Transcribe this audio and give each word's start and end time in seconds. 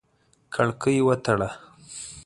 کړکۍ 0.53 0.97
وتړه! 1.07 1.49